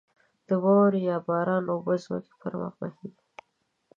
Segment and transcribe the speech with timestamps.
[0.47, 3.23] د واورې یا باران اوبه د ځمکې پر مخ بهېږې.